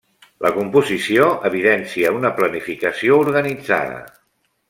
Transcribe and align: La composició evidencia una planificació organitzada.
La 0.43 0.51
composició 0.53 1.27
evidencia 1.49 2.13
una 2.21 2.33
planificació 2.41 3.21
organitzada. 3.27 4.01